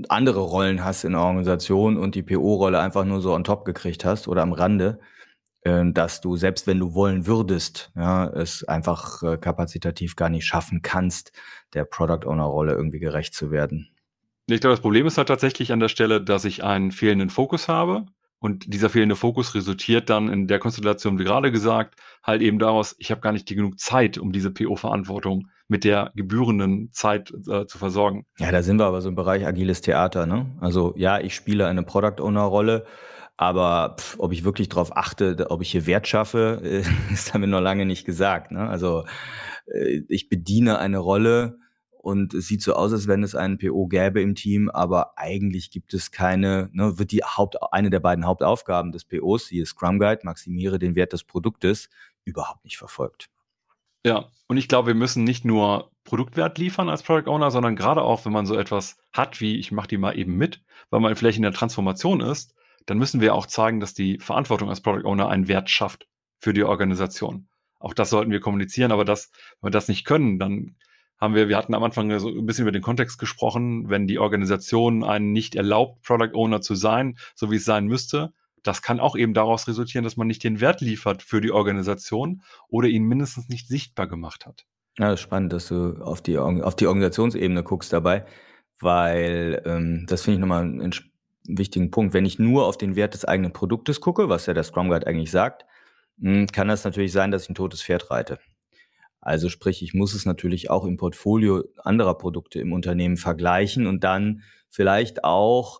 [0.09, 4.05] andere Rollen hast in der Organisation und die PO-Rolle einfach nur so on top gekriegt
[4.05, 4.99] hast oder am Rande,
[5.61, 10.45] äh, dass du selbst wenn du wollen würdest, ja, es einfach äh, kapazitativ gar nicht
[10.45, 11.31] schaffen kannst,
[11.75, 13.92] der Product Owner-Rolle irgendwie gerecht zu werden.
[14.47, 17.67] Ich glaube, das Problem ist halt tatsächlich an der Stelle, dass ich einen fehlenden Fokus
[17.67, 18.05] habe
[18.43, 22.93] und dieser fehlende Fokus resultiert dann in der Konstellation, wie gerade gesagt, halt eben daraus,
[22.99, 27.77] ich habe gar nicht genug Zeit, um diese PO-Verantwortung mit der gebührenden Zeit äh, zu
[27.77, 28.25] versorgen.
[28.39, 30.25] Ja, da sind wir aber so im Bereich agiles Theater.
[30.25, 30.57] Ne?
[30.59, 32.85] Also ja, ich spiele eine Product Owner-Rolle,
[33.37, 36.61] aber pff, ob ich wirklich darauf achte, ob ich hier Wert schaffe,
[37.13, 38.51] ist damit noch lange nicht gesagt.
[38.51, 38.67] Ne?
[38.67, 39.05] Also
[39.67, 41.59] äh, ich bediene eine Rolle,
[42.03, 45.71] und es sieht so aus, als wenn es einen PO gäbe im Team, aber eigentlich
[45.71, 49.99] gibt es keine, ne, wird die Haupt, eine der beiden Hauptaufgaben des POs, hier Scrum
[49.99, 51.89] Guide, maximiere den Wert des Produktes,
[52.25, 53.29] überhaupt nicht verfolgt.
[54.05, 58.01] Ja, und ich glaube, wir müssen nicht nur Produktwert liefern als Product Owner, sondern gerade
[58.01, 61.15] auch, wenn man so etwas hat wie, ich mache die mal eben mit, weil man
[61.15, 62.53] vielleicht in der Transformation ist,
[62.85, 66.51] dann müssen wir auch zeigen, dass die Verantwortung als Product Owner einen Wert schafft für
[66.51, 67.47] die Organisation.
[67.79, 70.75] Auch das sollten wir kommunizieren, aber das, wenn wir das nicht können, dann
[71.17, 74.19] haben wir, wir hatten am Anfang so ein bisschen über den Kontext gesprochen, wenn die
[74.19, 78.99] Organisation einen nicht erlaubt, Product Owner zu sein, so wie es sein müsste, das kann
[78.99, 83.03] auch eben daraus resultieren, dass man nicht den Wert liefert für die Organisation oder ihn
[83.03, 84.65] mindestens nicht sichtbar gemacht hat.
[84.97, 88.25] Ja, das ist spannend, dass du auf die, auf die Organisationsebene guckst dabei,
[88.79, 90.93] weil ähm, das finde ich nochmal einen,
[91.45, 92.13] wichtigen Punkt.
[92.13, 95.07] Wenn ich nur auf den Wert des eigenen Produktes gucke, was ja der Scrum Guide
[95.07, 95.65] eigentlich sagt,
[96.21, 98.39] hm, kann das natürlich sein, dass ich ein totes Pferd reite.
[99.23, 104.03] Also sprich, ich muss es natürlich auch im Portfolio anderer Produkte im Unternehmen vergleichen und
[104.03, 105.79] dann vielleicht auch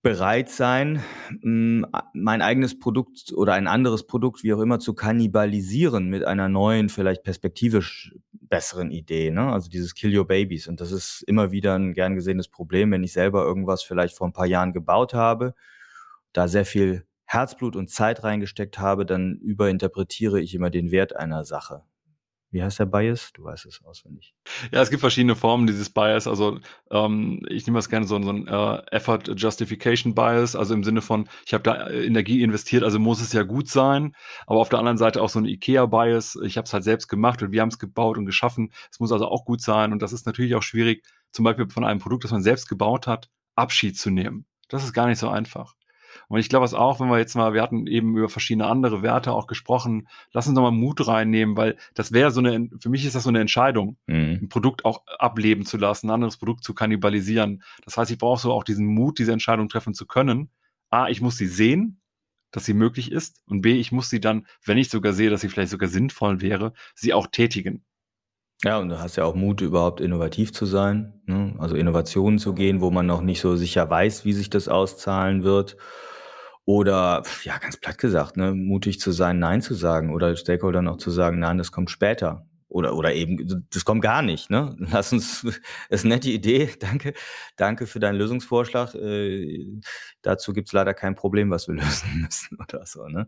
[0.00, 1.02] bereit sein,
[1.42, 6.48] hm, mein eigenes Produkt oder ein anderes Produkt, wie auch immer, zu kannibalisieren mit einer
[6.48, 9.32] neuen, vielleicht perspektivisch besseren Idee.
[9.32, 9.52] Ne?
[9.52, 10.68] Also dieses Kill Your Babies.
[10.68, 14.28] Und das ist immer wieder ein gern gesehenes Problem, wenn ich selber irgendwas vielleicht vor
[14.28, 15.54] ein paar Jahren gebaut habe,
[16.32, 21.44] da sehr viel Herzblut und Zeit reingesteckt habe, dann überinterpretiere ich immer den Wert einer
[21.44, 21.82] Sache.
[22.52, 23.32] Wie heißt der Bias?
[23.32, 24.34] Du weißt es auswendig.
[24.72, 26.26] Ja, es gibt verschiedene Formen dieses Bias.
[26.26, 26.58] Also
[26.90, 31.00] ähm, ich nehme das gerne so, so ein äh, Effort Justification Bias, also im Sinne
[31.00, 34.16] von, ich habe da äh, Energie investiert, also muss es ja gut sein.
[34.46, 36.36] Aber auf der anderen Seite auch so ein IKEA Bias.
[36.42, 38.72] Ich habe es halt selbst gemacht und wir haben es gebaut und geschaffen.
[38.90, 39.92] Es muss also auch gut sein.
[39.92, 43.06] Und das ist natürlich auch schwierig, zum Beispiel von einem Produkt, das man selbst gebaut
[43.06, 44.46] hat, Abschied zu nehmen.
[44.68, 45.74] Das ist gar nicht so einfach.
[46.30, 49.02] Und ich glaube es auch, wenn wir jetzt mal, wir hatten eben über verschiedene andere
[49.02, 52.88] Werte auch gesprochen, lass uns doch mal Mut reinnehmen, weil das wäre so eine, für
[52.88, 54.38] mich ist das so eine Entscheidung, mhm.
[54.42, 57.64] ein Produkt auch ableben zu lassen, ein anderes Produkt zu kannibalisieren.
[57.84, 60.50] Das heißt, ich brauche so auch diesen Mut, diese Entscheidung treffen zu können.
[60.88, 62.00] A, ich muss sie sehen,
[62.52, 63.42] dass sie möglich ist.
[63.46, 66.40] Und B, ich muss sie dann, wenn ich sogar sehe, dass sie vielleicht sogar sinnvoll
[66.40, 67.84] wäre, sie auch tätigen.
[68.62, 71.56] Ja, und du hast ja auch Mut, überhaupt innovativ zu sein, ne?
[71.58, 75.42] also Innovationen zu gehen, wo man noch nicht so sicher weiß, wie sich das auszahlen
[75.42, 75.76] wird.
[76.70, 80.98] Oder, ja, ganz platt gesagt, ne, mutig zu sein, Nein zu sagen oder Stakeholdern auch
[80.98, 82.46] zu sagen, nein, das kommt später.
[82.70, 84.76] Oder, oder eben, das kommt gar nicht, ne?
[84.92, 85.44] Lass uns,
[85.88, 87.14] ist eine nette Idee, danke,
[87.56, 88.94] danke für deinen Lösungsvorschlag.
[88.94, 89.66] Äh,
[90.22, 93.26] dazu gibt's leider kein Problem, was wir lösen müssen oder so, ne?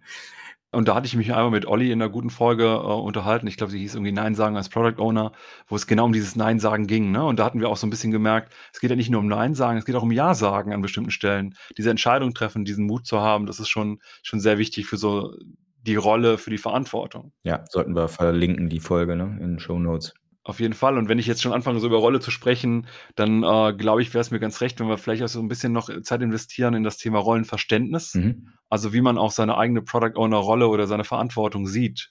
[0.75, 3.47] Und da hatte ich mich einmal mit Olli in einer guten Folge äh, unterhalten.
[3.47, 5.33] Ich glaube, sie hieß irgendwie Nein sagen als Product Owner,
[5.67, 7.11] wo es genau um dieses Nein sagen ging.
[7.11, 7.23] Ne?
[7.23, 9.27] Und da hatten wir auch so ein bisschen gemerkt, es geht ja nicht nur um
[9.27, 11.57] Nein sagen, es geht auch um Ja sagen an bestimmten Stellen.
[11.77, 15.37] Diese Entscheidung treffen, diesen Mut zu haben, das ist schon, schon sehr wichtig für so
[15.83, 17.33] die Rolle, für die Verantwortung.
[17.43, 19.37] Ja, sollten wir verlinken, die Folge ne?
[19.41, 20.15] in den Show Notes.
[20.45, 20.99] Auf jeden Fall.
[20.99, 24.13] Und wenn ich jetzt schon anfange, so über Rolle zu sprechen, dann äh, glaube ich,
[24.13, 26.75] wäre es mir ganz recht, wenn wir vielleicht auch so ein bisschen noch Zeit investieren
[26.75, 28.15] in das Thema Rollenverständnis.
[28.15, 28.49] Mhm.
[28.69, 32.11] Also wie man auch seine eigene Product Owner Rolle oder seine Verantwortung sieht.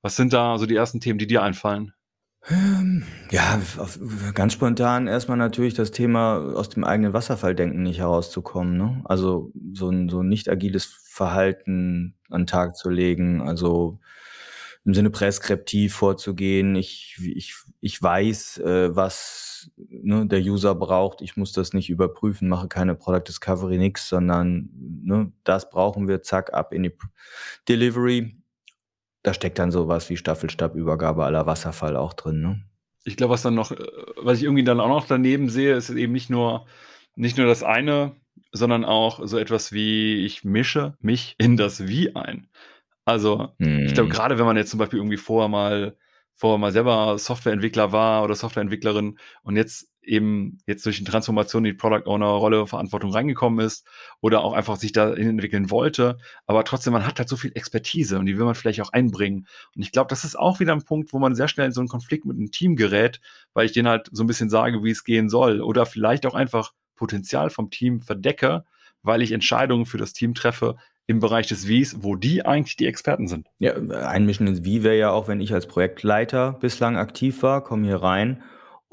[0.00, 1.92] Was sind da so die ersten Themen, die dir einfallen?
[2.48, 3.60] Ähm, ja,
[4.34, 8.76] ganz spontan erstmal natürlich das Thema aus dem eigenen Wasserfalldenken nicht herauszukommen.
[8.76, 9.02] Ne?
[9.04, 13.42] Also so ein, so ein nicht agiles Verhalten an den Tag zu legen.
[13.42, 13.98] Also
[14.84, 16.76] im Sinne präskriptiv vorzugehen.
[16.76, 21.22] Ich, ich, ich weiß, äh, was ne, der User braucht.
[21.22, 24.70] Ich muss das nicht überprüfen, mache keine Product Discovery, nix, sondern
[25.02, 26.92] ne, das brauchen wir, zack, ab in die
[27.68, 28.36] Delivery.
[29.26, 32.40] Da steckt dann sowas wie Staffelstabübergabe aller Wasserfall auch drin.
[32.42, 32.62] Ne?
[33.02, 33.84] Ich glaube, was dann noch, äh,
[34.22, 36.66] was ich irgendwie dann auch noch daneben sehe, ist eben nicht nur,
[37.16, 38.14] nicht nur das eine,
[38.52, 42.46] sondern auch so etwas wie, ich mische mich in das Wie ein.
[43.04, 43.86] Also, hm.
[43.86, 44.14] ich glaube, hm.
[44.14, 45.96] gerade wenn man jetzt zum Beispiel irgendwie vorher mal,
[46.36, 51.72] vorher mal selber Softwareentwickler war oder Softwareentwicklerin und jetzt eben jetzt durch die Transformation in
[51.72, 53.86] die Product Owner Rolle Verantwortung reingekommen ist
[54.20, 58.18] oder auch einfach sich da entwickeln wollte, aber trotzdem man hat halt so viel Expertise
[58.18, 59.46] und die will man vielleicht auch einbringen.
[59.74, 61.80] Und ich glaube, das ist auch wieder ein Punkt, wo man sehr schnell in so
[61.80, 63.20] einen Konflikt mit einem Team gerät,
[63.52, 65.60] weil ich denen halt so ein bisschen sage, wie es gehen soll.
[65.60, 68.64] Oder vielleicht auch einfach Potenzial vom Team verdecke,
[69.02, 70.76] weil ich Entscheidungen für das Team treffe,
[71.08, 73.46] im Bereich des Wies, wo die eigentlich die Experten sind.
[73.58, 77.86] Ja, einmischen ins Wie wäre ja auch, wenn ich als Projektleiter bislang aktiv war, komme
[77.86, 78.42] hier rein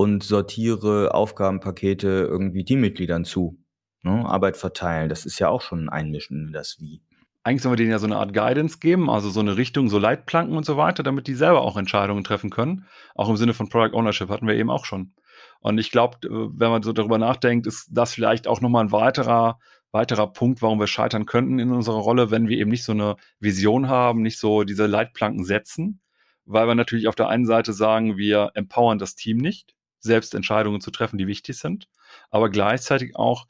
[0.03, 3.57] und sortiere Aufgabenpakete irgendwie Teammitgliedern zu.
[4.01, 4.25] Ne?
[4.25, 7.01] Arbeit verteilen, das ist ja auch schon ein Einmischen in das Wie.
[7.45, 9.97] Eigentlich sollen wir denen ja so eine Art Guidance geben, also so eine Richtung, so
[9.97, 12.85] Leitplanken und so weiter, damit die selber auch Entscheidungen treffen können.
[13.15, 15.13] Auch im Sinne von Product Ownership hatten wir eben auch schon.
[15.61, 19.57] Und ich glaube, wenn man so darüber nachdenkt, ist das vielleicht auch nochmal ein weiterer
[19.93, 23.15] weiterer Punkt, warum wir scheitern könnten in unserer Rolle, wenn wir eben nicht so eine
[23.39, 26.01] Vision haben, nicht so diese Leitplanken setzen,
[26.45, 29.72] weil wir natürlich auf der einen Seite sagen, wir empowern das Team nicht,
[30.03, 31.87] selbst Entscheidungen zu treffen, die wichtig sind,
[32.29, 33.47] aber gleichzeitig auch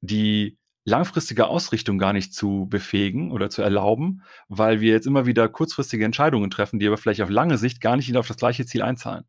[0.00, 5.48] die langfristige Ausrichtung gar nicht zu befähigen oder zu erlauben, weil wir jetzt immer wieder
[5.48, 8.82] kurzfristige Entscheidungen treffen, die aber vielleicht auf lange Sicht gar nicht auf das gleiche Ziel
[8.82, 9.24] einzahlen.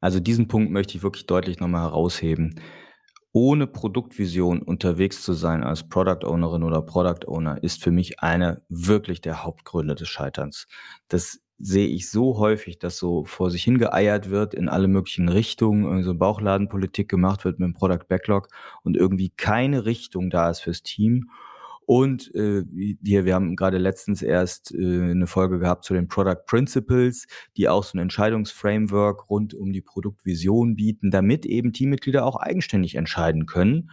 [0.00, 2.60] Also diesen Punkt möchte ich wirklich deutlich nochmal herausheben
[3.32, 8.62] ohne Produktvision unterwegs zu sein als Product Ownerin oder Product Owner ist für mich einer
[8.68, 10.66] wirklich der Hauptgründe des Scheiterns.
[11.08, 16.02] Das sehe ich so häufig, dass so vor sich hingeeiert wird in alle möglichen Richtungen,
[16.02, 18.48] so Bauchladenpolitik gemacht wird mit dem Product Backlog
[18.84, 21.30] und irgendwie keine Richtung da ist fürs Team
[21.88, 26.44] und äh, wir, wir haben gerade letztens erst äh, eine Folge gehabt zu den Product
[26.44, 32.36] Principles, die auch so ein Entscheidungsframework rund um die Produktvision bieten, damit eben Teammitglieder auch
[32.36, 33.90] eigenständig entscheiden können.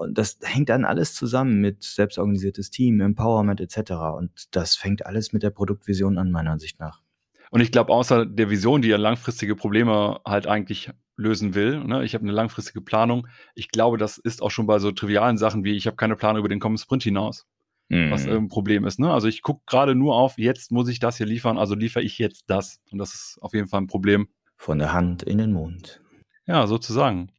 [0.00, 3.92] Und das hängt dann alles zusammen mit selbstorganisiertes Team, Empowerment etc.
[4.16, 7.02] Und das fängt alles mit der Produktvision an, meiner Ansicht nach.
[7.50, 11.84] Und ich glaube, außer der Vision, die ja langfristige Probleme halt eigentlich lösen will.
[11.84, 12.02] Ne?
[12.04, 13.28] Ich habe eine langfristige Planung.
[13.54, 16.40] Ich glaube, das ist auch schon bei so trivialen Sachen wie, ich habe keine Planung
[16.40, 17.46] über den kommenden Sprint hinaus,
[17.88, 18.10] mhm.
[18.10, 19.00] was ein Problem ist.
[19.00, 19.12] Ne?
[19.12, 22.18] Also ich gucke gerade nur auf, jetzt muss ich das hier liefern, also liefere ich
[22.18, 22.80] jetzt das.
[22.90, 24.28] Und das ist auf jeden Fall ein Problem.
[24.56, 26.00] Von der Hand in den Mund.
[26.46, 27.30] Ja, sozusagen.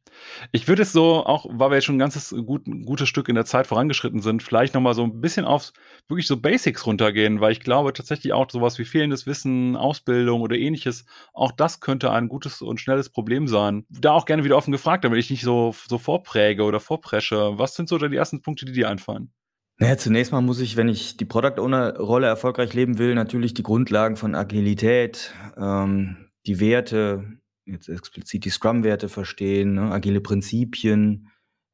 [0.52, 3.28] Ich würde es so, auch weil wir jetzt schon ein ganzes gut, ein gutes Stück
[3.28, 5.72] in der Zeit vorangeschritten sind, vielleicht nochmal so ein bisschen aufs
[6.08, 10.56] wirklich so Basics runtergehen, weil ich glaube tatsächlich auch sowas wie fehlendes Wissen, Ausbildung oder
[10.56, 13.84] ähnliches, auch das könnte ein gutes und schnelles Problem sein.
[13.88, 17.58] Da auch gerne wieder offen gefragt, damit ich nicht so, so vorpräge oder vorpresche.
[17.58, 19.32] Was sind so die ersten Punkte, die dir einfallen?
[19.78, 23.54] Naja, zunächst mal muss ich, wenn ich die Product Owner Rolle erfolgreich leben will, natürlich
[23.54, 27.24] die Grundlagen von Agilität, ähm, die Werte,
[27.64, 31.28] jetzt explizit die Scrum-Werte verstehen, ne, agile Prinzipien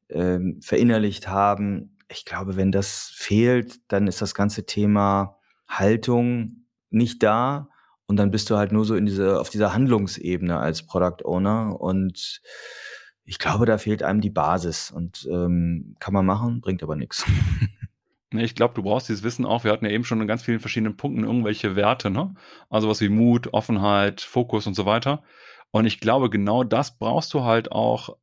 [0.09, 1.97] ähm, verinnerlicht haben.
[2.09, 7.69] Ich glaube, wenn das fehlt, dann ist das ganze Thema Haltung nicht da
[8.07, 11.79] und dann bist du halt nur so in diese, auf dieser Handlungsebene als Product Owner
[11.79, 12.41] und
[13.25, 17.25] ich glaube, da fehlt einem die Basis und ähm, kann man machen, bringt aber nichts.
[18.31, 19.63] Ich glaube, du brauchst dieses Wissen auch.
[19.63, 22.35] Wir hatten ja eben schon in ganz vielen verschiedenen Punkten irgendwelche Werte, ne?
[22.69, 25.23] Also was wie Mut, Offenheit, Fokus und so weiter.
[25.71, 28.17] Und ich glaube, genau das brauchst du halt auch,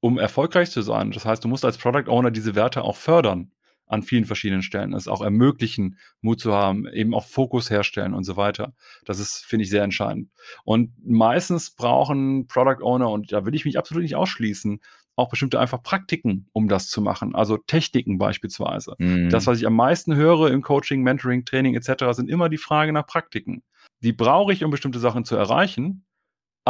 [0.00, 1.10] um erfolgreich zu sein.
[1.10, 3.52] Das heißt, du musst als Product Owner diese Werte auch fördern
[3.90, 4.94] an vielen verschiedenen Stellen.
[4.94, 8.72] Es auch ermöglichen, Mut zu haben, eben auch Fokus herstellen und so weiter.
[9.04, 10.30] Das ist, finde ich, sehr entscheidend.
[10.64, 14.80] Und meistens brauchen Product Owner, und da will ich mich absolut nicht ausschließen,
[15.16, 17.34] auch bestimmte einfach Praktiken, um das zu machen.
[17.34, 18.94] Also Techniken beispielsweise.
[18.98, 19.28] Mhm.
[19.28, 22.92] Das, was ich am meisten höre im Coaching, Mentoring, Training etc., sind immer die Frage
[22.92, 23.62] nach Praktiken.
[24.02, 26.04] Die brauche ich, um bestimmte Sachen zu erreichen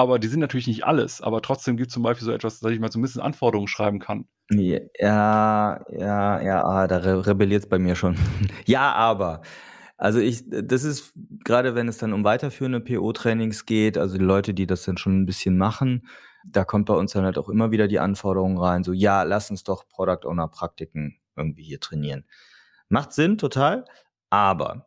[0.01, 1.21] aber die sind natürlich nicht alles.
[1.21, 3.69] Aber trotzdem gibt es zum Beispiel so etwas, dass ich mal so ein bisschen Anforderungen
[3.69, 4.27] schreiben kann.
[4.51, 8.17] Ja, ja, ja, ah, da re rebelliert es bei mir schon.
[8.67, 9.43] ja, aber.
[9.97, 11.13] Also ich, das ist
[11.45, 15.21] gerade, wenn es dann um weiterführende PO-Trainings geht, also die Leute, die das dann schon
[15.21, 16.09] ein bisschen machen,
[16.49, 19.51] da kommt bei uns dann halt auch immer wieder die Anforderung rein, so ja, lass
[19.51, 22.25] uns doch Product Owner Praktiken irgendwie hier trainieren.
[22.89, 23.85] Macht Sinn, total.
[24.31, 24.87] Aber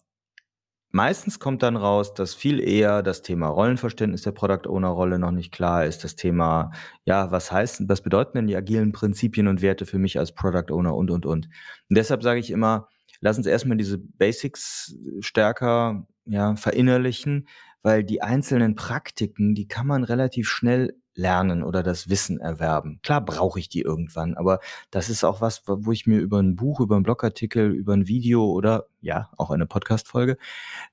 [0.95, 5.31] Meistens kommt dann raus, dass viel eher das Thema Rollenverständnis der Product Owner Rolle noch
[5.31, 6.03] nicht klar ist.
[6.03, 6.71] Das Thema,
[7.03, 10.71] ja, was heißt, was bedeuten denn die agilen Prinzipien und Werte für mich als Product
[10.71, 11.47] Owner und, und, und.
[11.47, 12.89] Und deshalb sage ich immer,
[13.21, 17.47] lass uns erstmal diese Basics stärker ja, verinnerlichen,
[17.81, 22.99] weil die einzelnen Praktiken, die kann man relativ schnell lernen oder das Wissen erwerben.
[23.03, 24.59] Klar brauche ich die irgendwann, aber
[24.91, 28.07] das ist auch was, wo ich mir über ein Buch, über einen Blogartikel, über ein
[28.07, 30.37] Video oder ja, auch eine Podcast-Folge,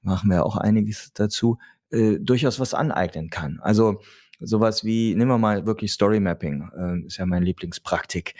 [0.02, 1.58] machen wir auch einiges dazu,
[1.90, 3.60] äh, durchaus was aneignen kann.
[3.60, 4.00] Also
[4.40, 8.34] sowas wie, nehmen wir mal wirklich Story Mapping, äh, ist ja mein Lieblingspraktik.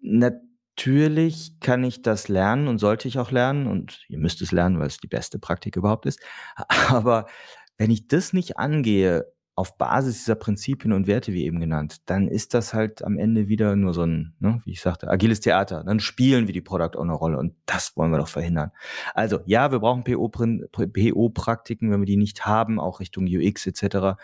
[0.00, 4.78] Natürlich kann ich das lernen und sollte ich auch lernen und ihr müsst es lernen,
[4.78, 6.20] weil es die beste Praktik überhaupt ist.
[6.88, 7.26] Aber
[7.76, 12.26] wenn ich das nicht angehe, auf Basis dieser Prinzipien und Werte, wie eben genannt, dann
[12.26, 15.84] ist das halt am Ende wieder nur so ein, ne, wie ich sagte, agiles Theater.
[15.84, 18.72] Dann spielen wir die Product Owner Rolle und das wollen wir doch verhindern.
[19.14, 24.18] Also ja, wir brauchen PO-Praktiken, wenn wir die nicht haben, auch Richtung UX etc.,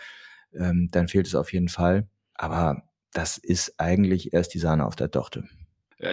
[0.53, 2.07] ähm, dann fehlt es auf jeden Fall.
[2.33, 5.43] Aber das ist eigentlich erst die Sahne auf der Torte.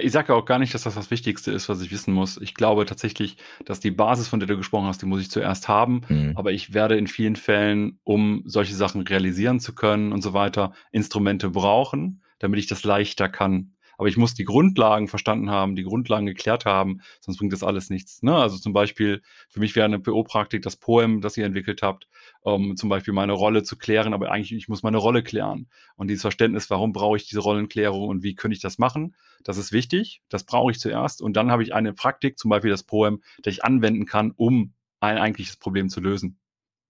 [0.00, 2.38] Ich sage ja auch gar nicht, dass das das Wichtigste ist, was ich wissen muss.
[2.38, 5.68] Ich glaube tatsächlich, dass die Basis, von der du gesprochen hast, die muss ich zuerst
[5.68, 6.00] haben.
[6.08, 6.32] Mhm.
[6.34, 10.72] Aber ich werde in vielen Fällen, um solche Sachen realisieren zu können und so weiter,
[10.90, 13.75] Instrumente brauchen, damit ich das leichter kann.
[13.98, 17.90] Aber ich muss die Grundlagen verstanden haben, die Grundlagen geklärt haben, sonst bringt das alles
[17.90, 18.22] nichts.
[18.22, 18.34] Ne?
[18.34, 22.08] Also zum Beispiel, für mich wäre eine PO-Praktik das Poem, das ihr entwickelt habt,
[22.40, 25.68] um zum Beispiel meine Rolle zu klären, aber eigentlich, ich muss meine Rolle klären.
[25.96, 29.58] Und dieses Verständnis, warum brauche ich diese Rollenklärung und wie könnte ich das machen, das
[29.58, 31.22] ist wichtig, das brauche ich zuerst.
[31.22, 34.74] Und dann habe ich eine Praktik, zum Beispiel das Poem, das ich anwenden kann, um
[35.00, 36.38] ein eigentliches Problem zu lösen.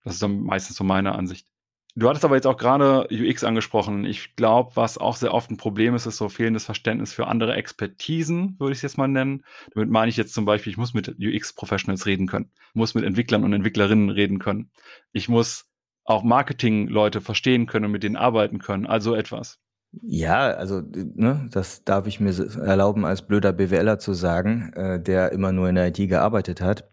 [0.04, 1.48] Das ist dann meistens so meine Ansicht.
[1.98, 4.04] Du hattest aber jetzt auch gerade UX angesprochen.
[4.04, 7.54] Ich glaube, was auch sehr oft ein Problem ist, ist so fehlendes Verständnis für andere
[7.54, 9.44] Expertisen, würde ich es jetzt mal nennen.
[9.74, 13.44] Damit meine ich jetzt zum Beispiel, ich muss mit UX-Professionals reden können, muss mit Entwicklern
[13.44, 14.70] und Entwicklerinnen reden können.
[15.12, 15.70] Ich muss
[16.04, 18.84] auch Marketing-Leute verstehen können und mit denen arbeiten können.
[18.84, 19.58] Also etwas.
[20.02, 25.32] Ja, also ne, das darf ich mir erlauben, als blöder BWLer zu sagen, äh, der
[25.32, 26.90] immer nur in der IT gearbeitet hat.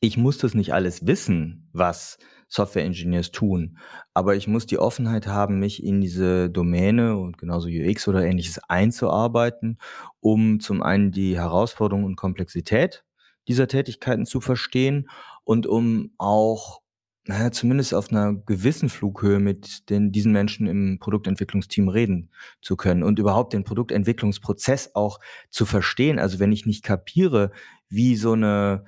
[0.00, 3.78] Ich muss das nicht alles wissen, was Software Engineers tun.
[4.14, 8.58] Aber ich muss die Offenheit haben, mich in diese Domäne und genauso UX oder ähnliches
[8.68, 9.78] einzuarbeiten,
[10.20, 13.04] um zum einen die Herausforderung und Komplexität
[13.46, 15.08] dieser Tätigkeiten zu verstehen
[15.44, 16.82] und um auch
[17.28, 22.30] naja, zumindest auf einer gewissen Flughöhe mit den, diesen Menschen im Produktentwicklungsteam reden
[22.62, 26.18] zu können und überhaupt den Produktentwicklungsprozess auch zu verstehen.
[26.18, 27.50] Also wenn ich nicht kapiere,
[27.90, 28.86] wie so eine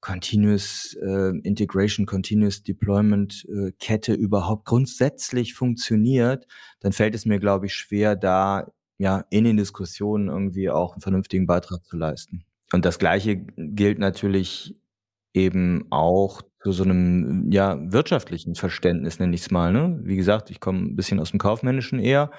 [0.00, 6.46] Continuous äh, Integration, Continuous Deployment äh, Kette überhaupt grundsätzlich funktioniert,
[6.80, 11.02] dann fällt es mir, glaube ich, schwer, da ja in den Diskussionen irgendwie auch einen
[11.02, 12.44] vernünftigen Beitrag zu leisten.
[12.72, 14.76] Und das Gleiche gilt natürlich
[15.32, 19.72] eben auch zu so einem ja wirtschaftlichen Verständnis, nenne ich es mal.
[19.72, 20.00] Ne?
[20.02, 22.30] Wie gesagt, ich komme ein bisschen aus dem kaufmännischen eher.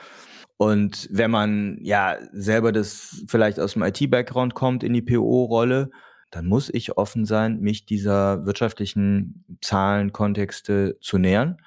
[0.57, 5.89] Und wenn man ja selber das vielleicht aus dem IT-Background kommt in die PO-Rolle,
[6.31, 11.57] dann muss ich offen sein, mich dieser wirtschaftlichen Zahlenkontexte zu nähern.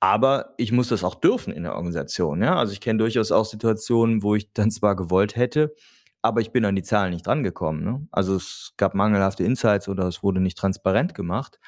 [0.00, 2.42] Aber ich muss das auch dürfen in der Organisation.
[2.42, 2.56] Ja?
[2.56, 5.74] Also ich kenne durchaus auch Situationen, wo ich dann zwar gewollt hätte,
[6.20, 7.84] aber ich bin an die Zahlen nicht drangekommen.
[7.84, 8.06] Ne?
[8.10, 11.58] Also es gab mangelhafte Insights oder es wurde nicht transparent gemacht.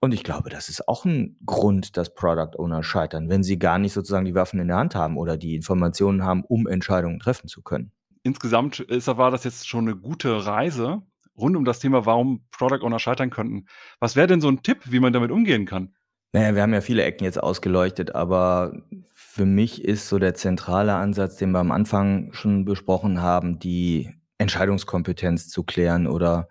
[0.00, 3.78] Und ich glaube, das ist auch ein Grund, dass Product Owner scheitern, wenn sie gar
[3.78, 7.48] nicht sozusagen die Waffen in der Hand haben oder die Informationen haben, um Entscheidungen treffen
[7.48, 7.92] zu können.
[8.22, 11.02] Insgesamt ist, war das jetzt schon eine gute Reise
[11.40, 13.66] rund um das Thema, warum Product Owner scheitern könnten.
[13.98, 15.94] Was wäre denn so ein Tipp, wie man damit umgehen kann?
[16.32, 18.72] Naja, wir haben ja viele Ecken jetzt ausgeleuchtet, aber
[19.12, 24.14] für mich ist so der zentrale Ansatz, den wir am Anfang schon besprochen haben, die
[24.38, 26.48] Entscheidungskompetenz zu klären oder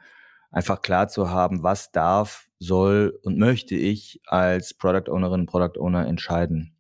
[0.52, 6.08] einfach klar zu haben, was darf, soll und möchte ich als Product Ownerin, Product Owner
[6.08, 6.76] entscheiden.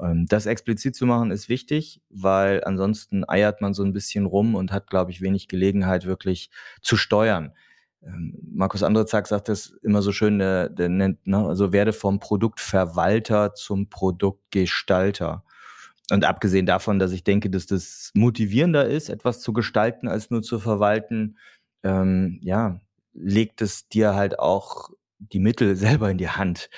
[0.00, 4.54] Ähm, das explizit zu machen ist wichtig, weil ansonsten eiert man so ein bisschen rum
[4.54, 6.50] und hat, glaube ich, wenig Gelegenheit wirklich
[6.82, 7.52] zu steuern.
[8.02, 12.20] Ähm, Markus Andrezak sagt das immer so schön, der, der nennt, ne, also werde vom
[12.20, 15.44] Produktverwalter zum Produktgestalter.
[16.10, 20.42] Und abgesehen davon, dass ich denke, dass das motivierender ist, etwas zu gestalten, als nur
[20.42, 21.38] zu verwalten,
[21.82, 22.80] ähm, ja,
[23.14, 26.68] legt es dir halt auch die Mittel selber in die Hand,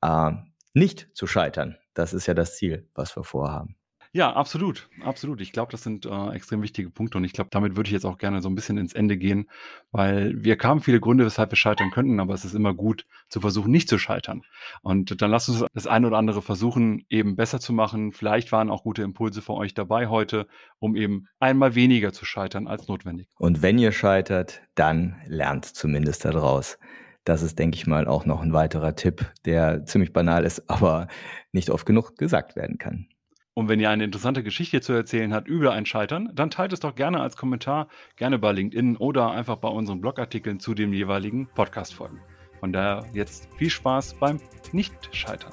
[0.00, 0.32] äh,
[0.74, 1.76] nicht zu scheitern.
[1.94, 3.76] Das ist ja das Ziel, was wir vorhaben.
[4.14, 5.40] Ja, absolut, absolut.
[5.40, 8.04] Ich glaube, das sind äh, extrem wichtige Punkte und ich glaube, damit würde ich jetzt
[8.04, 9.48] auch gerne so ein bisschen ins Ende gehen,
[9.90, 13.40] weil wir kamen viele Gründe, weshalb wir scheitern könnten, aber es ist immer gut zu
[13.40, 14.42] versuchen, nicht zu scheitern.
[14.82, 18.12] Und dann lasst uns das eine oder andere versuchen, eben besser zu machen.
[18.12, 20.46] Vielleicht waren auch gute Impulse für euch dabei heute,
[20.78, 23.28] um eben einmal weniger zu scheitern als notwendig.
[23.38, 26.76] Und wenn ihr scheitert, dann lernt zumindest daraus.
[27.24, 31.06] Das ist, denke ich mal, auch noch ein weiterer Tipp, der ziemlich banal ist, aber
[31.52, 33.06] nicht oft genug gesagt werden kann.
[33.54, 36.80] Und wenn ihr eine interessante Geschichte zu erzählen habt über ein Scheitern, dann teilt es
[36.80, 41.48] doch gerne als Kommentar, gerne bei LinkedIn oder einfach bei unseren Blogartikeln zu den jeweiligen
[41.54, 42.20] Podcast-Folgen.
[42.60, 44.40] Von daher jetzt viel Spaß beim
[44.72, 45.52] Nicht-Scheitern.